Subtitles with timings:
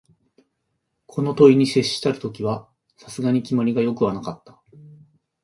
[1.05, 2.67] この問に接したる時は、
[2.97, 4.59] さすがに決まりが善くはなかった